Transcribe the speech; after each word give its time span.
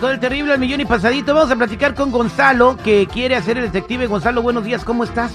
Con 0.00 0.12
el 0.12 0.20
terrible 0.20 0.52
al 0.52 0.60
millón 0.60 0.80
y 0.80 0.84
pasadito. 0.84 1.34
Vamos 1.34 1.50
a 1.50 1.56
platicar 1.56 1.94
con 1.94 2.12
Gonzalo, 2.12 2.76
que 2.84 3.08
quiere 3.12 3.34
hacer 3.34 3.58
el 3.58 3.64
detective. 3.64 4.06
Gonzalo, 4.06 4.42
buenos 4.42 4.64
días, 4.64 4.84
¿cómo 4.84 5.02
estás? 5.02 5.34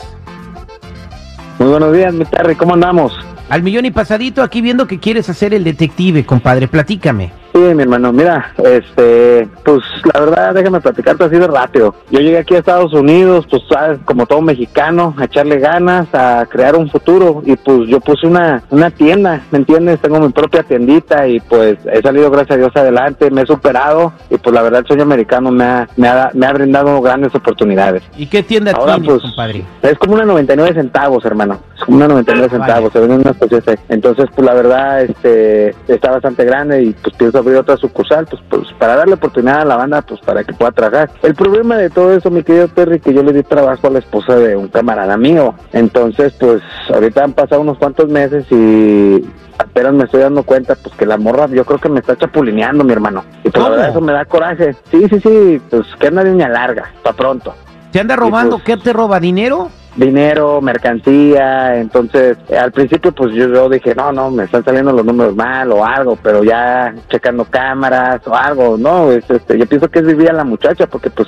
Muy 1.60 1.70
buenos 1.70 1.94
días, 1.94 2.14
mi 2.14 2.24
Terry, 2.26 2.56
¿cómo 2.56 2.74
andamos? 2.74 3.14
Al 3.50 3.62
millón 3.62 3.86
y 3.86 3.92
pasadito, 3.92 4.42
aquí 4.42 4.62
viendo 4.62 4.88
que 4.88 5.00
quieres 5.00 5.30
hacer 5.30 5.54
el 5.54 5.64
detective, 5.64 6.26
compadre, 6.26 6.68
platícame. 6.68 7.32
Sí, 7.54 7.60
mi 7.60 7.84
hermano, 7.84 8.14
mira, 8.14 8.54
este, 8.58 9.48
pues 9.64 9.84
la 10.14 10.20
verdad, 10.20 10.54
déjame 10.54 10.82
platicarte 10.82 11.24
así 11.24 11.36
de 11.36 11.48
rápido. 11.48 11.96
Yo 12.12 12.20
llegué 12.20 12.38
aquí 12.40 12.56
a 12.56 12.60
Estados 12.60 12.94
Unidos, 12.94 13.46
pues 13.50 13.64
sabes, 13.70 14.00
como 14.06 14.26
todo 14.26 14.42
mexicano, 14.42 15.14
a 15.18 15.26
echarle 15.26 15.60
ganas, 15.60 16.08
a 16.14 16.46
crear 16.50 16.76
un 16.76 16.90
futuro 16.90 17.42
y 17.46 17.56
pues 17.56 17.88
yo 17.88 18.00
puse 18.00 18.28
una, 18.28 18.64
una 18.70 18.92
tienda, 18.92 19.42
¿me 19.52 19.60
entiendes? 19.60 20.00
Tengo 20.00 20.20
mi 20.20 20.30
propia 20.30 20.64
tiendita 20.64 21.28
y 21.28 21.40
pues 21.40 21.78
he 21.92 22.02
salido 22.02 22.30
gracias 22.30 22.52
a 22.52 22.58
Dios 22.60 22.72
adelante, 22.76 23.32
me 23.32 23.42
he 23.42 23.46
superado 23.46 24.14
y 24.30 24.38
pues 24.38 24.54
la 24.54 24.62
verdad 24.62 24.82
el 24.82 24.88
sueño 24.88 25.04
americano 25.04 25.52
me 25.52 25.64
ha, 25.64 25.88
me 25.96 26.08
ha, 26.08 26.30
me 26.34 26.46
ha 26.46 26.54
brindado 26.54 27.02
grandes 27.02 27.34
oportunidades. 27.36 28.04
¿Y 28.18 28.28
qué 28.28 28.44
tienda 28.44 28.72
Ahora, 28.72 28.96
tienes, 28.96 29.10
pues, 29.12 29.22
compadre? 29.24 29.64
Es 29.82 29.98
como 29.98 30.14
una 30.16 30.26
99 30.26 30.74
centavos, 30.74 31.24
hermano. 31.26 31.60
Es 31.78 31.84
como 31.86 31.98
una 31.98 32.08
99 32.08 32.48
Ah, 32.52 32.58
centavos. 32.58 32.92
Se 32.94 33.00
venden 33.00 33.22
unas 33.22 33.38
cosas 33.38 33.64
así. 33.68 33.80
Entonces, 33.90 34.26
pues 34.36 34.46
la 34.46 34.54
verdad, 34.54 35.02
este, 35.04 35.70
está 35.88 36.12
bastante 36.12 36.44
grande 36.46 36.84
y 36.84 36.92
pues 36.92 37.16
pienso 37.16 37.38
abrir 37.38 37.58
otra 37.58 37.78
sucursal, 37.78 38.26
pues, 38.26 38.42
pues 38.50 38.68
para 38.78 38.96
darle 38.96 39.14
oportunidad 39.16 39.53
a 39.62 39.66
la 39.66 39.76
banda, 39.78 40.02
pues 40.02 40.20
para 40.22 40.44
que 40.44 40.54
pueda 40.54 40.72
trabajar. 40.72 41.10
El 41.22 41.36
problema 41.36 41.78
de 41.78 41.90
todo 41.90 42.12
eso, 42.14 42.30
mi 42.32 42.44
querido 42.44 42.68
Terry, 42.68 43.00
que 43.00 43.14
yo 43.14 43.24
le 43.24 43.34
di 43.34 43.44
trabajo 43.44 43.88
a 43.88 43.92
la 43.92 44.00
esposa 44.00 44.36
de 44.36 44.56
un 44.56 44.68
camarada 44.68 45.18
mío. 45.18 45.54
Entonces, 45.72 46.34
pues 46.40 46.62
ahorita 46.94 47.24
han 47.24 47.34
pasado 47.34 47.62
unos 47.62 47.78
cuantos 47.78 48.10
meses 48.10 48.46
y 48.52 49.24
apenas 49.58 49.94
me 49.94 50.06
estoy 50.06 50.22
dando 50.22 50.44
cuenta, 50.44 50.76
pues 50.76 50.96
que 50.96 51.06
la 51.06 51.18
morra, 51.18 51.48
yo 51.48 51.64
creo 51.66 51.80
que 51.80 51.90
me 51.90 52.00
está 52.00 52.16
chapulineando, 52.18 52.84
mi 52.84 52.94
hermano. 52.94 53.24
Y 53.44 53.50
pues 53.50 53.64
la 53.64 53.70
verdad, 53.70 53.90
eso 53.90 54.02
me 54.02 54.14
da 54.14 54.26
coraje. 54.26 54.76
Sí, 54.92 55.06
sí, 55.10 55.20
sí, 55.20 55.62
pues 55.70 55.86
que 56.00 56.08
anda 56.08 56.24
de 56.24 56.32
uña 56.32 56.50
larga, 56.50 56.92
para 57.04 57.16
pronto 57.16 57.54
¿Te 57.92 58.00
anda 58.00 58.16
robando? 58.16 58.58
pues- 58.58 58.64
¿Qué 58.64 58.78
te 58.78 58.92
roba? 58.94 59.20
¿Dinero? 59.20 59.70
Dinero, 59.96 60.62
mercancía, 60.62 61.78
entonces 61.78 62.38
eh, 62.50 62.58
al 62.58 62.72
principio 62.72 63.12
pues 63.12 63.34
yo, 63.34 63.48
yo 63.48 63.70
dije, 63.70 63.94
no, 63.96 64.12
no, 64.12 64.32
me 64.32 64.44
están 64.46 64.64
saliendo 64.64 64.92
los 64.92 65.06
números 65.06 65.36
mal 65.36 65.72
o 65.72 65.86
algo, 65.86 66.18
pero 66.22 66.44
ya 66.44 66.94
checando 67.10 67.46
cámaras 67.46 68.22
o 68.28 68.36
algo, 68.36 68.78
no, 68.78 69.12
es, 69.12 69.30
este, 69.30 69.58
yo 69.58 69.66
pienso 69.66 69.90
que 69.90 70.00
es 70.00 70.06
vivir 70.06 70.30
a 70.30 70.34
la 70.34 70.44
muchacha 70.44 70.88
porque 70.88 71.10
pues 71.10 71.28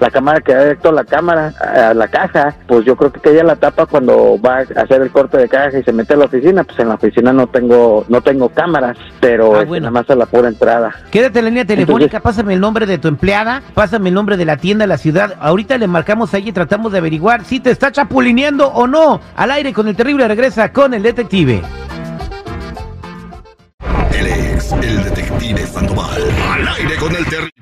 la 0.00 0.10
cámara 0.10 0.40
que 0.40 0.54
directo 0.54 0.88
a 0.88 0.92
la 0.92 1.04
cámara, 1.04 1.52
a 1.60 1.94
la 1.94 2.08
caja, 2.08 2.54
pues 2.66 2.84
yo 2.84 2.96
creo 2.96 3.12
que 3.12 3.30
ella 3.30 3.44
la 3.44 3.54
tapa 3.56 3.86
cuando 3.86 4.36
va 4.44 4.56
a 4.58 4.82
hacer 4.82 5.00
el 5.02 5.10
corte 5.10 5.38
de 5.38 5.48
caja 5.48 5.78
y 5.78 5.84
se 5.84 5.92
mete 5.92 6.14
a 6.14 6.16
la 6.16 6.24
oficina, 6.24 6.64
pues 6.64 6.78
en 6.80 6.88
la 6.88 6.94
oficina 6.94 7.32
no 7.32 7.46
tengo, 7.46 8.04
no 8.08 8.20
tengo 8.20 8.48
cámaras, 8.48 8.96
pero 9.20 9.54
Ah, 9.56 9.64
bueno. 9.64 9.84
nada 9.84 9.90
más 10.02 10.10
a 10.10 10.16
la 10.16 10.26
pura 10.26 10.48
entrada. 10.48 10.90
Quédate 11.12 11.38
en 11.38 11.44
la 11.44 11.50
línea 11.50 11.64
telefónica, 11.64 12.16
Entonces- 12.16 12.22
pásame 12.22 12.54
el 12.54 12.60
nombre 12.60 12.86
de 12.86 12.98
tu 12.98 13.06
empleada, 13.06 13.62
pásame 13.74 14.08
el 14.08 14.14
nombre 14.16 14.36
de 14.36 14.44
la 14.44 14.56
tienda, 14.56 14.86
la 14.88 14.98
ciudad. 14.98 15.34
Ahorita 15.40 15.78
le 15.78 15.86
marcamos 15.86 16.34
ahí 16.34 16.48
y 16.48 16.52
tratamos 16.52 16.90
de 16.90 16.98
averiguar 16.98 17.44
si 17.44 17.60
te 17.60 17.70
está 17.70 17.92
chapulineando 18.04 18.68
o 18.68 18.86
no. 18.86 19.20
Al 19.36 19.50
aire 19.50 19.72
con 19.72 19.88
el 19.88 19.96
terrible 19.96 20.28
regresa 20.28 20.72
con 20.72 20.92
el 20.94 21.02
detective. 21.02 21.62
Él 24.12 24.26
es 24.26 24.72
el 24.72 25.04
detective 25.04 25.66
Sandoval. 25.66 26.22
Al 26.52 26.68
aire 26.68 26.96
con 26.96 27.16
el 27.16 27.24
terrible. 27.24 27.54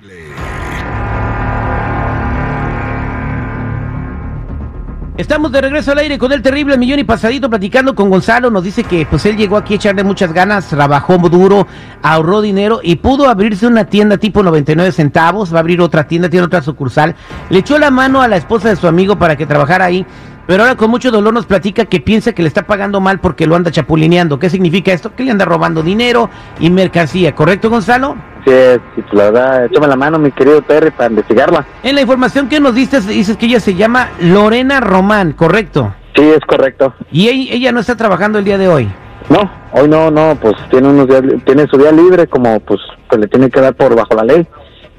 Estamos 5.18 5.52
de 5.52 5.60
regreso 5.60 5.92
al 5.92 5.98
aire 5.98 6.18
con 6.18 6.32
el 6.32 6.40
terrible 6.40 6.78
millón 6.78 6.98
y 6.98 7.04
pasadito 7.04 7.48
platicando 7.48 7.94
con 7.94 8.08
Gonzalo. 8.08 8.50
Nos 8.50 8.64
dice 8.64 8.82
que 8.82 9.06
pues 9.06 9.24
él 9.26 9.36
llegó 9.36 9.58
aquí 9.58 9.74
a 9.74 9.76
echarle 9.76 10.02
muchas 10.02 10.32
ganas, 10.32 10.66
trabajó 10.66 11.18
duro, 11.18 11.66
ahorró 12.02 12.40
dinero 12.40 12.80
y 12.82 12.96
pudo 12.96 13.28
abrirse 13.28 13.66
una 13.66 13.84
tienda 13.84 14.16
tipo 14.16 14.42
99 14.42 14.90
centavos. 14.90 15.52
Va 15.52 15.58
a 15.58 15.60
abrir 15.60 15.80
otra 15.82 16.08
tienda, 16.08 16.30
tiene 16.30 16.46
otra 16.46 16.62
sucursal. 16.62 17.14
Le 17.50 17.58
echó 17.58 17.78
la 17.78 17.90
mano 17.90 18.22
a 18.22 18.26
la 18.26 18.36
esposa 18.36 18.70
de 18.70 18.76
su 18.76 18.88
amigo 18.88 19.16
para 19.16 19.36
que 19.36 19.46
trabajara 19.46 19.84
ahí. 19.84 20.06
Pero 20.46 20.64
ahora 20.64 20.76
con 20.76 20.90
mucho 20.90 21.10
dolor 21.10 21.32
nos 21.32 21.46
platica 21.46 21.84
que 21.84 22.00
piensa 22.00 22.32
que 22.32 22.42
le 22.42 22.48
está 22.48 22.66
pagando 22.66 23.00
mal 23.00 23.20
porque 23.20 23.46
lo 23.46 23.54
anda 23.54 23.70
chapulineando. 23.70 24.38
¿Qué 24.38 24.50
significa 24.50 24.92
esto? 24.92 25.14
Que 25.14 25.22
le 25.24 25.30
anda 25.30 25.44
robando 25.44 25.82
dinero 25.82 26.28
y 26.58 26.68
mercancía. 26.70 27.34
¿Correcto, 27.34 27.70
Gonzalo? 27.70 28.16
Sí, 28.44 28.50
y 28.96 29.00
pues 29.02 29.14
la 29.14 29.24
verdad, 29.30 29.64
échame 29.66 29.86
la 29.86 29.94
mano, 29.96 30.18
mi 30.18 30.32
querido 30.32 30.60
Terry, 30.62 30.90
para 30.90 31.10
investigarla. 31.10 31.64
En 31.84 31.94
la 31.94 32.00
información 32.00 32.48
que 32.48 32.58
nos 32.58 32.74
diste 32.74 33.00
dices 33.00 33.36
que 33.36 33.46
ella 33.46 33.60
se 33.60 33.74
llama 33.74 34.08
Lorena 34.20 34.80
Román, 34.80 35.32
¿correcto? 35.32 35.94
Sí, 36.16 36.22
es 36.22 36.40
correcto. 36.46 36.92
Y 37.12 37.28
ella- 37.28 37.70
no 37.72 37.80
está 37.80 37.96
trabajando 37.96 38.38
el 38.38 38.44
día 38.44 38.58
de 38.58 38.68
hoy. 38.68 38.90
No, 39.30 39.48
hoy 39.72 39.88
no, 39.88 40.10
no, 40.10 40.36
pues 40.42 40.54
tiene 40.70 40.88
unos 40.88 41.06
días, 41.06 41.22
tiene 41.46 41.66
su 41.68 41.78
día 41.78 41.92
libre 41.92 42.26
como 42.26 42.58
pues 42.60 42.80
que 43.08 43.16
le 43.16 43.28
tiene 43.28 43.48
que 43.48 43.60
dar 43.60 43.74
por 43.74 43.94
bajo 43.94 44.14
la 44.16 44.24
ley. 44.24 44.46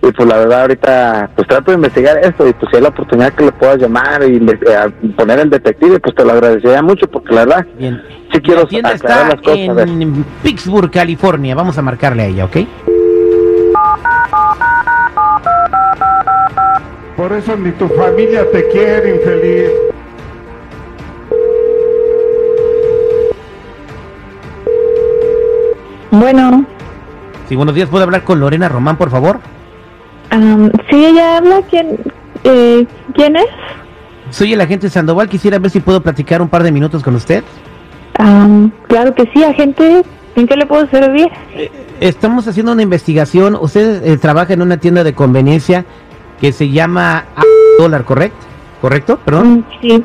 Y 0.06 0.12
pues 0.12 0.28
la 0.28 0.38
verdad 0.38 0.62
ahorita 0.64 1.30
pues 1.34 1.47
trato 1.47 1.72
de 1.72 1.75
investigar 1.78 2.18
esto 2.18 2.46
y 2.46 2.52
pues 2.53 2.69
si 2.69 2.75
hay 2.75 2.81
la 2.84 2.90
oportunidad 2.90 3.31
que 3.34 3.46
le 3.46 3.52
puedas 3.53 3.78
llamar 3.78 4.22
y 4.28 4.36
eh, 4.36 5.12
poner 5.16 5.40
el 5.40 5.50
detective, 5.50 5.97
pues 6.02 6.14
te 6.14 6.25
lo 6.25 6.34
agradecería 6.34 6.81
mucho 6.81 7.08
porque 7.08 7.34
la 7.34 7.46
verdad 7.46 7.66
Bien. 7.78 8.02
sí 8.34 8.41
quiero 8.41 8.64
la 8.64 8.68
tienda 8.68 8.91
está 8.91 9.30
las 9.30 9.36
cosas. 9.41 9.90
en 9.90 10.25
Pittsburgh, 10.44 10.91
California. 10.91 11.56
Vamos 11.56 11.78
a 11.78 11.81
marcarle 11.81 12.24
a 12.24 12.25
ella, 12.25 12.46
¿ok? 12.46 12.58
Por 17.16 17.31
eso 17.31 17.56
ni 17.56 17.72
tu 17.72 17.88
familia 17.88 18.44
te 18.52 18.68
quiere, 18.68 19.16
infeliz. 19.16 19.72
Bueno, 26.12 26.66
Sí, 27.50 27.56
buenos 27.56 27.75
días. 27.75 27.90
¿Puedo 27.90 28.03
hablar 28.03 28.24
con 28.24 28.40
Lorena 28.40 28.70
Román, 28.70 28.97
por 28.97 29.09
favor? 29.09 29.40
Am, 30.33 30.71
sí, 30.89 31.05
ella 31.05 31.38
habla. 31.38 31.61
¿Quién, 31.69 31.99
eh, 32.44 32.85
¿quién 33.13 33.35
es? 33.35 33.47
Soy 34.29 34.53
el 34.53 34.61
agente 34.61 34.89
Sandoval. 34.89 35.29
Quisiera 35.29 35.59
ver 35.59 35.71
si 35.71 35.79
puedo 35.79 36.01
platicar 36.01 36.41
un 36.41 36.49
par 36.49 36.63
de 36.63 36.71
minutos 36.71 37.03
con 37.03 37.16
usted. 37.16 37.44
Am, 38.17 38.72
claro 38.88 39.13
que 39.13 39.29
sí, 39.33 39.43
agente. 39.43 40.03
¿En 40.35 40.47
qué 40.47 40.55
le 40.55 40.66
puedo 40.66 40.88
servir? 40.88 41.29
Estamos 41.99 42.47
haciendo 42.47 42.72
una 42.72 42.81
investigación. 42.81 43.55
Usted 43.59 44.03
eh, 44.03 44.17
trabaja 44.17 44.53
en 44.53 44.61
una 44.61 44.77
tienda 44.77 45.03
de 45.03 45.13
conveniencia 45.13 45.85
que 46.41 46.51
se 46.51 46.69
llama 46.69 47.25
Dólar, 47.77 48.03
¿correcto? 48.03 48.38
¿Correcto? 48.81 49.19
Perdón. 49.23 49.59
Mm, 49.59 49.63
sí, 49.81 50.03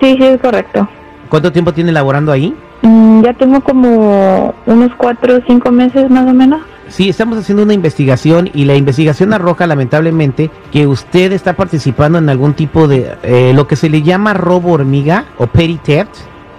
sí, 0.00 0.16
sí, 0.18 0.24
es 0.24 0.40
correcto. 0.40 0.88
¿Cuánto 1.28 1.52
tiempo 1.52 1.72
tiene 1.72 1.92
laborando 1.92 2.32
ahí? 2.32 2.54
Mm, 2.82 3.22
ya 3.22 3.32
tengo 3.34 3.60
como 3.60 4.54
unos 4.66 4.90
cuatro 4.96 5.36
o 5.36 5.40
cinco 5.46 5.70
meses 5.70 6.10
más 6.10 6.26
o 6.26 6.34
menos. 6.34 6.60
Sí, 6.88 7.08
estamos 7.08 7.38
haciendo 7.38 7.62
una 7.62 7.74
investigación 7.74 8.50
y 8.54 8.64
la 8.64 8.74
investigación 8.74 9.32
arroja 9.32 9.66
lamentablemente 9.66 10.50
que 10.72 10.86
usted 10.86 11.32
está 11.32 11.52
participando 11.54 12.18
en 12.18 12.28
algún 12.30 12.54
tipo 12.54 12.88
de 12.88 13.14
eh, 13.22 13.52
lo 13.54 13.66
que 13.66 13.76
se 13.76 13.90
le 13.90 14.02
llama 14.02 14.32
robo 14.34 14.72
hormiga 14.72 15.26
o 15.36 15.46
petty 15.46 15.76
theft. 15.76 16.10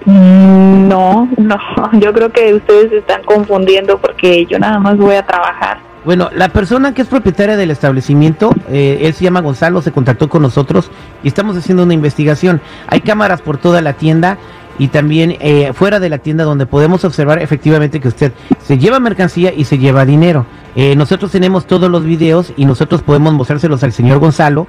Mm, 0.06 0.88
no, 0.88 1.29
no, 1.38 1.57
yo 2.00 2.13
creo 2.13 2.31
que 2.31 2.53
ustedes 2.53 2.90
se 2.90 2.97
están 3.00 3.23
confundiendo 3.23 3.97
porque 3.97 4.45
yo 4.45 4.59
nada 4.59 4.79
más 4.79 4.97
voy 4.97 5.16
a 5.16 5.25
trabajar. 5.25 5.90
Bueno, 6.06 6.29
la 6.34 6.50
persona 6.50 6.94
que 6.94 7.01
es 7.01 7.07
propietaria 7.09 7.57
del 7.57 7.72
establecimiento, 7.72 8.52
eh, 8.70 8.99
él 9.02 9.14
se 9.14 9.25
llama 9.25 9.41
Gonzalo, 9.41 9.82
se 9.82 9.91
contactó 9.91 10.29
con 10.29 10.41
nosotros 10.41 10.90
y 11.23 11.28
estamos 11.28 11.58
haciendo 11.58 11.84
una 11.84 11.93
investigación. 11.93 12.61
Hay 12.87 13.02
cámaras 13.02 13.41
por 13.41 13.58
toda 13.58 13.82
la 13.82 13.93
tienda 13.93 14.37
y 14.79 14.87
también 14.87 15.35
eh, 15.40 15.72
fuera 15.73 15.99
de 15.99 16.09
la 16.09 16.17
tienda 16.17 16.46
donde 16.46 16.66
podemos 16.66 17.05
observar 17.05 17.40
efectivamente 17.40 17.99
que 17.99 18.08
usted 18.08 18.31
se 18.64 18.79
lleva 18.79 18.99
mercancía 18.99 19.53
y 19.55 19.66
se 19.66 19.78
lleva 19.78 20.05
dinero. 20.05 20.46
Eh, 20.76 20.96
nosotros 20.96 21.31
tenemos 21.31 21.67
todos 21.67 21.91
los 21.91 22.03
videos 22.03 22.53
y 22.58 22.66
nosotros 22.66 23.03
podemos 23.03 23.34
mostrárselos 23.34 23.84
al 23.84 23.91
señor 23.91 24.20
Gonzalo 24.20 24.66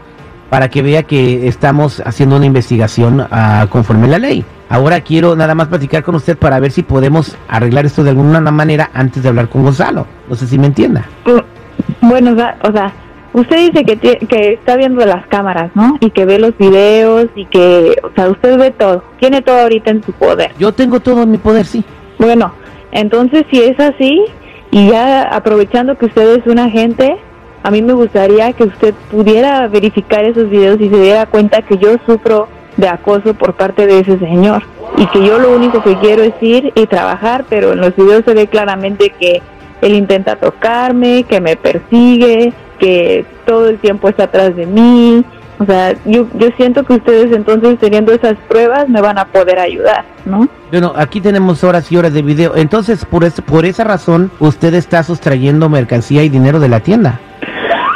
para 0.51 0.69
que 0.69 0.83
vea 0.83 1.05
que 1.05 1.47
estamos 1.47 2.03
haciendo 2.05 2.37
una 2.37 2.45
investigación 2.47 3.27
ah, 3.31 3.67
conforme 3.71 4.07
a 4.07 4.11
la 4.11 4.19
ley. 4.19 4.45
Ahora 4.69 5.01
quiero 5.01 5.37
nada 5.37 5.55
más 5.55 5.69
platicar 5.69 6.03
con 6.03 6.17
usted 6.17 6.37
para 6.37 6.59
ver 6.59 6.73
si 6.73 6.83
podemos 6.83 7.37
arreglar 7.49 7.87
esto 7.87 8.03
de 8.03 8.11
alguna 8.11 8.41
manera 8.41 8.91
antes 8.93 9.23
de 9.23 9.29
hablar 9.29 9.49
con 9.49 9.63
Gonzalo. 9.63 10.07
No 10.29 10.35
sé 10.35 10.47
si 10.47 10.59
me 10.59 10.67
entienda. 10.67 11.09
Mm, 11.25 12.09
Bueno, 12.09 12.33
o 12.33 12.37
sea, 12.37 12.59
o 12.65 12.73
sea, 12.73 12.93
usted 13.33 13.71
dice 13.71 13.85
que, 13.85 13.97
que 13.97 14.53
está 14.55 14.77
viendo 14.77 15.05
las 15.05 15.27
cámaras, 15.27 15.71
¿no? 15.75 15.97
Y 16.01 16.11
que 16.11 16.25
ve 16.25 16.39
los 16.39 16.57
videos 16.59 17.27
y 17.35 17.47
que, 17.47 17.97
o 18.03 18.11
sea, 18.15 18.29
usted 18.29 18.59
ve 18.59 18.71
todo, 18.71 19.05
tiene 19.19 19.43
todo 19.43 19.61
ahorita 19.61 19.91
en 19.91 20.03
su 20.03 20.13
poder. 20.13 20.53
Yo 20.59 20.73
tengo 20.73 21.01
todo 21.01 21.23
en 21.23 21.31
mi 21.31 21.39
poder, 21.39 21.67
sí. 21.67 21.85
Bueno, 22.19 22.53
entonces 22.93 23.45
si 23.51 23.63
es 23.63 23.79
así, 23.79 24.25
y 24.71 24.91
ya 24.91 25.23
aprovechando 25.23 25.97
que 25.97 26.07
usted 26.07 26.39
es 26.39 26.47
un 26.47 26.59
agente, 26.59 27.17
a 27.63 27.71
mí 27.71 27.83
me 27.83 27.93
gustaría 27.93 28.53
que 28.53 28.65
usted 28.65 28.95
pudiera 29.11 29.67
verificar 29.69 30.25
esos 30.25 30.49
videos 30.49 30.81
y 30.81 30.89
se 30.89 31.01
diera 31.01 31.27
cuenta 31.27 31.63
que 31.63 31.77
yo 31.77 31.97
sufro 32.07 32.49
de 32.77 32.89
acoso 32.89 33.35
por 33.35 33.55
parte 33.55 33.87
de 33.87 34.01
ese 34.01 34.19
señor 34.19 34.63
y 34.97 35.07
que 35.07 35.25
yo 35.25 35.39
lo 35.39 35.55
único 35.55 35.83
que 35.83 35.97
quiero 35.99 36.23
es 36.23 36.35
ir 36.41 36.73
y 36.75 36.87
trabajar, 36.87 37.45
pero 37.49 37.73
en 37.73 37.81
los 37.81 37.95
videos 37.95 38.25
se 38.25 38.35
ve 38.35 38.47
claramente 38.47 39.11
que 39.19 39.43
él 39.83 39.95
intenta 39.95 40.37
tocarme, 40.37 41.25
que 41.25 41.41
me 41.41 41.57
persigue, 41.57 42.53
que 42.81 43.25
todo 43.47 43.69
el 43.69 43.79
tiempo 43.79 44.09
está 44.09 44.25
atrás 44.25 44.57
de 44.57 44.67
mí. 44.67 45.25
O 45.59 45.65
sea, 45.67 45.95
yo, 46.07 46.27
yo 46.39 46.49
siento 46.57 46.83
que 46.85 46.95
ustedes 46.95 47.31
entonces 47.37 47.79
teniendo 47.79 48.13
esas 48.13 48.35
pruebas 48.49 48.89
me 48.89 49.03
van 49.03 49.19
a 49.19 49.27
poder 49.27 49.59
ayudar, 49.59 50.07
¿no? 50.25 50.49
Bueno, 50.73 50.95
aquí 50.97 51.21
tenemos 51.21 51.63
horas 51.63 51.93
y 51.93 51.99
horas 51.99 52.15
de 52.15 52.23
video. 52.23 52.57
Entonces, 52.57 53.05
por, 53.05 53.25
es- 53.25 53.43
por 53.43 53.67
esa 53.67 53.85
razón, 53.85 54.31
usted 54.41 54.73
está 54.73 55.03
sustrayendo 55.03 55.69
mercancía 55.69 56.23
y 56.25 56.31
dinero 56.31 56.61
de 56.61 56.69
la 56.71 56.81
tienda. 56.81 57.21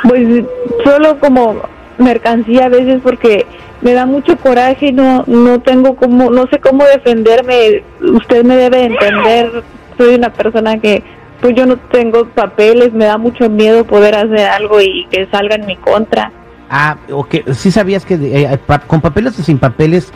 Pues 0.07 0.45
solo 0.85 1.19
como 1.19 1.63
mercancía 1.97 2.67
a 2.67 2.69
veces 2.69 3.01
porque 3.03 3.47
me 3.81 3.95
da 3.95 4.05
mucho 4.05 4.37
coraje 4.37 4.89
y 4.89 4.93
no 4.93 5.25
no 5.27 5.61
tengo 5.61 5.95
como 5.97 6.29
no 6.31 6.47
sé 6.49 6.59
cómo 6.59 6.85
defenderme 6.85 7.83
usted 8.01 8.45
me 8.45 8.57
debe 8.57 8.85
entender 8.85 9.63
soy 9.97 10.17
una 10.17 10.31
persona 10.31 10.79
que 10.79 11.03
pues 11.45 11.55
yo 11.57 11.67
no 11.67 11.77
tengo 11.77 12.25
papeles 12.29 12.95
me 12.95 13.05
da 13.05 13.19
mucho 13.19 13.51
miedo 13.51 13.85
poder 13.85 14.15
hacer 14.15 14.49
algo 14.49 14.81
y 14.81 15.07
que 15.11 15.29
salga 15.31 15.57
en 15.57 15.67
mi 15.67 15.77
contra 15.77 16.33
Ah, 16.71 16.97
ok. 17.13 17.51
Sí 17.53 17.71
sabías 17.71 18.07
que 18.07 18.15
eh, 18.15 18.59
pa- 18.67 18.79
con 18.79 19.03
papeles 19.03 19.39
o 19.39 19.43
sin 19.43 19.59
papeles 19.59 20.11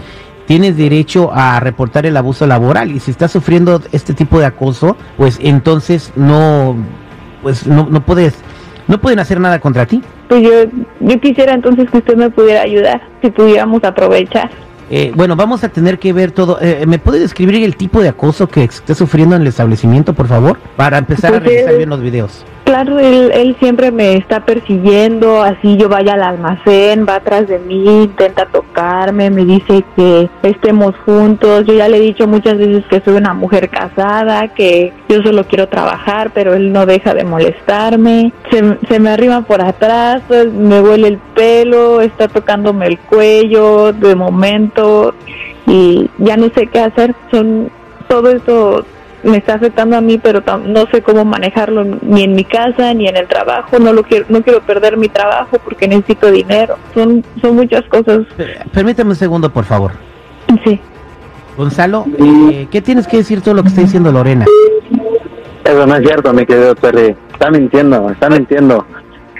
tienes 0.47 0.79
derecho 0.79 1.31
a 1.31 1.61
reportar 1.61 2.07
el 2.07 2.17
abuso 2.17 2.47
laboral 2.47 2.91
y 2.93 2.99
si 3.01 3.11
estás 3.11 3.31
sufriendo 3.31 3.79
este 3.93 4.15
tipo 4.15 4.39
de 4.41 4.47
acoso, 4.47 4.97
pues 5.19 5.39
entonces 5.43 6.11
no, 6.17 6.75
pues 7.43 7.67
no, 7.67 7.87
no 7.91 8.01
puedes, 8.01 8.35
no 8.87 8.99
pueden 8.99 9.19
hacer 9.19 9.39
nada 9.39 9.59
contra 9.61 9.85
ti. 9.85 10.01
pues 10.31 10.43
yo 10.43 10.51
yo 11.01 11.21
quisiera 11.21 11.53
entonces 11.53 11.91
que 11.91 11.99
usted 11.99 12.17
me 12.17 12.31
pudiera 12.31 12.63
ayudar 12.63 13.03
si 13.21 13.31
pudiéramos 13.31 13.85
aprovechar 13.85 14.51
Eh, 14.91 15.13
bueno, 15.15 15.37
vamos 15.37 15.65
a 15.65 15.69
tener 15.69 15.99
que 15.99 16.13
ver 16.13 16.31
todo. 16.31 16.59
Eh, 16.61 16.85
¿Me 16.87 16.99
puede 16.99 17.19
describir 17.21 17.63
el 17.63 17.77
tipo 17.77 18.01
de 18.01 18.09
acoso 18.09 18.49
que 18.49 18.65
esté 18.65 18.95
sufriendo 18.95 19.37
en 19.37 19.43
el 19.43 19.49
establecimiento, 19.49 20.15
por 20.15 20.29
favor? 20.29 20.59
Para 20.77 20.99
empezar 20.99 21.35
a 21.35 21.39
Pues, 21.41 21.51
revisar 21.51 21.75
eh, 21.75 21.77
bien 21.79 21.91
los 21.91 22.01
videos. 22.01 22.45
Claro, 22.69 22.99
él, 22.99 23.31
él 23.33 23.57
siempre 23.59 23.91
me 23.91 24.19
está 24.19 24.45
persiguiendo, 24.45 25.41
así 25.41 25.79
yo 25.79 25.89
vaya 25.89 26.13
al 26.13 26.23
almacén, 26.23 27.07
va 27.09 27.15
atrás 27.15 27.49
de 27.49 27.59
mí, 27.59 28.03
intenta 28.03 28.45
tocarme, 28.45 29.31
me 29.31 29.47
dice 29.47 29.83
que 29.97 30.29
estemos 30.43 30.95
juntos. 31.07 31.65
Yo 31.65 31.73
ya 31.73 31.89
le 31.89 31.97
he 31.97 32.01
dicho 32.01 32.29
muchas 32.29 32.59
veces 32.59 32.85
que 32.91 33.01
soy 33.01 33.15
una 33.15 33.33
mujer 33.33 33.71
casada, 33.71 34.49
que 34.49 34.93
yo 35.09 35.23
solo 35.23 35.45
quiero 35.45 35.67
trabajar, 35.69 36.31
pero 36.35 36.53
él 36.53 36.71
no 36.71 36.85
deja 36.85 37.15
de 37.15 37.25
molestarme. 37.25 38.35
Se, 38.51 38.77
se 38.87 39.01
me 39.01 39.09
arriba 39.09 39.41
por 39.41 39.63
atrás, 39.63 40.21
pues, 40.29 40.53
me 40.53 40.83
huele 40.83 41.09
el 41.09 41.19
pelo, 41.35 42.03
está 42.03 42.29
tocándome 42.29 42.87
el 42.87 42.99
cuello 42.99 43.95
de 43.95 44.15
momento 44.15 45.15
y 45.67 46.11
ya 46.19 46.37
no 46.37 46.51
sé 46.55 46.67
qué 46.67 46.81
hacer. 46.81 47.15
Son 47.31 47.71
todo 48.09 48.31
esto 48.31 48.85
me 49.23 49.39
está 49.39 49.55
afectando 49.55 49.97
a 49.97 50.01
mí, 50.01 50.19
pero 50.19 50.43
tam- 50.43 50.63
no 50.65 50.87
sé 50.93 51.03
cómo 51.03 51.25
manejarlo 51.25 51.85
ni 52.03 52.23
en 52.25 52.35
mi 52.35 52.45
casa 52.45 52.95
ni 52.95 53.09
en 53.09 53.17
el 53.17 53.27
trabajo. 53.27 53.79
No 53.79 53.93
lo 53.93 54.03
quiero, 54.03 54.27
no 54.29 54.43
quiero 54.43 54.61
perder 54.61 54.97
mi 54.97 55.09
trabajo 55.09 55.59
porque 55.65 55.89
necesito 55.89 56.31
dinero. 56.31 56.77
Son, 56.95 57.25
son 57.41 57.57
muchas 57.57 57.85
cosas. 57.87 58.21
Permítame 58.73 59.11
un 59.11 59.17
segundo, 59.17 59.51
por 59.51 59.65
favor. 59.65 59.93
Sí. 60.65 60.81
Gonzalo, 61.57 62.05
eh, 62.19 62.69
¿qué 62.71 62.81
tienes 62.81 63.09
que 63.09 63.17
decir 63.19 63.41
todo 63.41 63.55
lo 63.55 63.63
que 63.63 63.69
está 63.69 63.81
diciendo 63.81 64.13
Lorena? 64.13 64.45
Eso 65.65 65.87
no 65.87 65.97
es 65.97 66.03
cierto, 66.07 66.33
mi 66.33 66.47
querido 66.47 66.75
Terry. 66.77 67.17
Está 67.33 67.51
mintiendo, 67.51 68.11
está 68.11 68.31
mintiendo. 68.31 68.87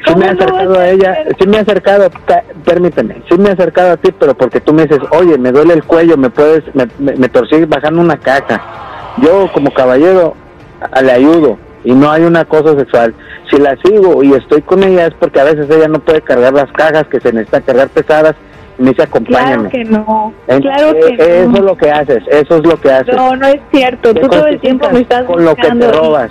Sí 0.05 0.13
¿Cómo 0.15 0.19
me 0.19 0.27
he 0.27 0.35
no 0.35 0.39
va 0.39 0.45
a 0.45 0.47
acercado 0.55 0.79
a 0.79 0.89
ella, 0.91 1.17
sí 1.39 1.47
me 1.49 1.57
he 1.57 1.61
acercado, 1.61 2.11
ca- 2.27 2.45
permíteme, 2.65 3.23
sí 3.29 3.37
me 3.37 3.49
he 3.49 3.53
acercado 3.53 3.93
a 3.93 3.97
ti, 3.97 4.11
pero 4.19 4.33
porque 4.37 4.61
tú 4.61 4.73
me 4.73 4.83
dices, 4.87 5.01
oye, 5.11 5.37
me 5.39 5.51
duele 5.51 5.75
el 5.75 5.83
cuello, 5.85 6.17
me 6.17 6.31
puedes, 6.31 6.63
me, 6.75 6.87
me, 6.99 7.15
me 7.17 7.29
torcí 7.29 7.65
bajando 7.65 8.01
una 8.01 8.17
caja. 8.17 8.61
Yo 9.17 9.51
como 9.53 9.73
caballero 9.73 10.35
le 11.03 11.11
ayudo 11.13 11.59
y 11.85 11.93
no 11.93 12.11
hay 12.11 12.23
una 12.23 12.45
cosa 12.45 12.75
sexual. 12.77 13.15
Si 13.51 13.57
la 13.59 13.77
sigo 13.85 14.23
y 14.23 14.35
estoy 14.35 14.63
con 14.63 14.83
ella 14.83 15.07
es 15.07 15.15
porque 15.15 15.41
a 15.41 15.45
veces 15.45 15.69
ella 15.71 15.89
no 15.89 15.99
puede 16.01 16.21
cargar 16.21 16.53
las 16.53 16.71
cajas 16.73 17.07
que 17.09 17.19
se 17.21 17.33
necesitan 17.33 17.63
cargar 17.63 17.89
pesadas 17.89 18.35
y 18.79 18.83
me 18.83 18.91
dice 18.91 19.03
acompáñame. 19.03 19.69
Claro 19.69 19.71
que 19.71 19.85
no. 19.85 20.33
Claro 20.61 20.91
eh, 20.91 21.17
que 21.17 21.41
Eso 21.41 21.49
no. 21.51 21.57
es 21.57 21.63
lo 21.65 21.77
que 21.77 21.91
haces, 21.91 22.23
eso 22.31 22.57
es 22.59 22.67
lo 22.67 22.77
que 22.81 22.93
haces. 22.93 23.17
No, 23.17 23.35
no 23.37 23.47
es 23.47 23.61
cierto. 23.73 24.15
Tú 24.15 24.29
todo 24.29 24.47
el 24.47 24.61
tiempo 24.61 24.89
me 24.91 25.01
estás 25.01 25.25
con 25.25 25.45
lo 25.45 25.55
que 25.57 25.63
te 25.71 25.77
y- 25.77 25.91
robas. 25.91 26.31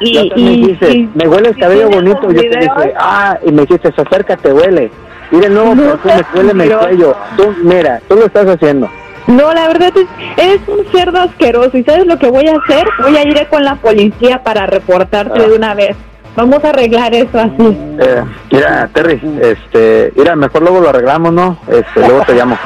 Y, 0.00 0.18
Y, 0.18 0.30
me 0.34 0.40
y- 0.40 0.78
y- 0.92 1.10
me 1.14 1.28
huele 1.28 1.50
el 1.50 1.56
y 1.56 1.60
cabello 1.60 1.88
bonito. 1.88 2.20
los 2.22 2.34
Yo 2.34 2.40
te 2.50 2.58
dije, 2.58 2.94
ah, 2.98 3.38
y 3.46 3.52
me 3.52 3.62
dijiste, 3.62 3.88
acércate, 3.96 4.52
huele. 4.52 4.90
Mira 5.30 5.46
el 5.46 5.54
nuevo 5.54 5.74
No 5.74 5.82
perfume, 5.82 6.12
seas 6.14 6.26
huele 6.34 6.64
el 6.64 6.76
cuello. 6.78 7.16
Tú, 7.36 7.54
mira, 7.62 8.00
tú 8.08 8.16
lo 8.16 8.26
estás 8.26 8.46
haciendo. 8.46 8.88
No, 9.26 9.52
la 9.54 9.68
verdad 9.68 9.90
es, 9.96 10.06
eres 10.36 10.60
un 10.68 10.84
cerdo 10.92 11.18
asqueroso. 11.20 11.76
¿Y 11.78 11.84
sabes 11.84 12.06
lo 12.06 12.18
que 12.18 12.28
voy 12.30 12.46
a 12.46 12.52
hacer? 12.56 12.86
Voy 13.02 13.16
a 13.16 13.22
ir 13.26 13.46
con 13.48 13.64
la 13.64 13.76
policía 13.76 14.42
para 14.42 14.66
reportarte 14.66 15.40
Ah. 15.40 15.46
de 15.48 15.56
una 15.56 15.74
vez. 15.74 15.96
Vamos 16.36 16.64
a 16.64 16.70
arreglar 16.70 17.14
eso 17.14 17.38
así. 17.38 17.78
Eh, 18.00 18.22
mira, 18.50 18.90
Terry, 18.92 19.20
este, 19.40 20.12
mira, 20.16 20.34
mejor 20.34 20.62
luego 20.62 20.80
lo 20.80 20.88
arreglamos, 20.88 21.32
¿no? 21.32 21.58
Este, 21.68 22.00
luego 22.00 22.22
te 22.26 22.34
llamo. 22.34 22.58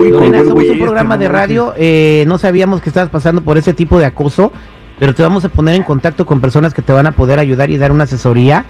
Uy, 0.00 0.10
con 0.12 0.20
Lorena, 0.20 0.38
buen 0.38 0.48
somos 0.48 0.64
un 0.64 0.70
este, 0.70 0.82
programa 0.82 1.18
de 1.18 1.28
radio, 1.28 1.74
eh, 1.76 2.24
no 2.26 2.38
sabíamos 2.38 2.80
que 2.80 2.88
estabas 2.88 3.10
pasando 3.10 3.42
por 3.42 3.58
ese 3.58 3.74
tipo 3.74 3.98
de 3.98 4.06
acoso, 4.06 4.52
pero 4.98 5.14
te 5.14 5.22
vamos 5.22 5.44
a 5.44 5.48
poner 5.48 5.74
en 5.74 5.82
contacto 5.82 6.24
con 6.24 6.40
personas 6.40 6.72
que 6.72 6.82
te 6.82 6.92
van 6.92 7.06
a 7.06 7.12
poder 7.12 7.38
ayudar 7.38 7.70
y 7.70 7.76
dar 7.78 7.92
una 7.92 8.04
asesoría. 8.04 8.64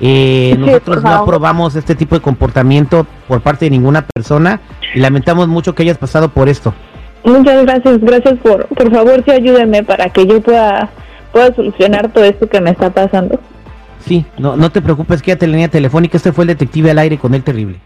Eh, 0.00 0.56
nosotros 0.58 1.02
no 1.02 1.10
aprobamos 1.10 1.76
este 1.76 1.94
tipo 1.94 2.14
de 2.14 2.22
comportamiento 2.22 3.06
por 3.28 3.42
parte 3.42 3.66
de 3.66 3.70
ninguna 3.70 4.06
persona 4.06 4.60
y 4.94 5.00
lamentamos 5.00 5.46
mucho 5.48 5.74
que 5.74 5.82
hayas 5.82 5.98
pasado 5.98 6.30
por 6.30 6.48
esto. 6.48 6.72
Muchas 7.24 7.62
gracias, 7.64 8.00
gracias 8.00 8.38
por, 8.38 8.66
por 8.68 8.90
favor, 8.90 9.22
sí 9.24 9.30
ayúdenme 9.30 9.82
para 9.82 10.08
que 10.08 10.26
yo 10.26 10.40
pueda, 10.40 10.88
pueda 11.32 11.54
solucionar 11.54 12.10
todo 12.12 12.24
esto 12.24 12.48
que 12.48 12.60
me 12.62 12.70
está 12.70 12.88
pasando. 12.90 13.38
Sí, 13.98 14.24
no, 14.38 14.56
no 14.56 14.70
te 14.70 14.80
preocupes, 14.80 15.20
quédate 15.20 15.44
en 15.44 15.50
la 15.50 15.56
línea 15.56 15.68
telefónica, 15.68 16.16
este 16.16 16.32
fue 16.32 16.44
el 16.44 16.48
detective 16.48 16.90
al 16.90 16.98
aire 16.98 17.18
con 17.18 17.34
el 17.34 17.42
terrible. 17.42 17.80